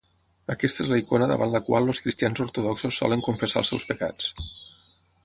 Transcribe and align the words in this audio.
Aquesta 0.53 0.81
és 0.83 0.87
la 0.93 0.97
icona 1.01 1.27
davant 1.31 1.53
la 1.55 1.61
qual 1.67 1.91
els 1.93 2.01
cristians 2.05 2.41
ortodoxos 2.45 2.99
solen 3.05 3.23
confessar 3.29 3.63
els 3.63 3.71
seus 3.75 3.87
pecats. 3.93 4.33